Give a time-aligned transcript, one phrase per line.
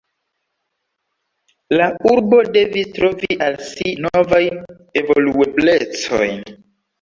[1.77, 4.59] La urbo devis trovi al si novajn
[5.03, 6.43] evolueblecojn.